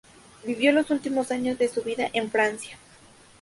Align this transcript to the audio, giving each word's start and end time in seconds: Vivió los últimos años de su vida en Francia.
Vivió 0.43 0.71
los 0.71 0.89
últimos 0.89 1.29
años 1.29 1.59
de 1.59 1.67
su 1.67 1.83
vida 1.83 2.09
en 2.11 2.31
Francia. 2.31 2.79